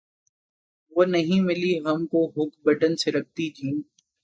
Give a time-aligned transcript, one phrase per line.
[0.93, 3.81] وہ نہیں ملی ہم کو ہک بٹن سرکتی جین